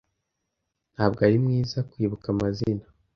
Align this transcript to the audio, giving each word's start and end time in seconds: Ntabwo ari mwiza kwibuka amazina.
Ntabwo 0.93 1.19
ari 1.27 1.37
mwiza 1.43 1.77
kwibuka 1.89 2.25
amazina. 2.33 2.85